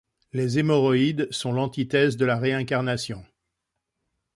Les 0.33 0.57
hémorroïdes 0.57 1.27
sont 1.31 1.51
l'antithèse 1.53 2.17
de 2.17 2.25
la 2.25 2.39
réincarnation. 2.39 3.23